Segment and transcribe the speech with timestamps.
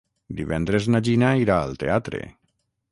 [0.39, 2.25] Divendres na Gina irà al teatre.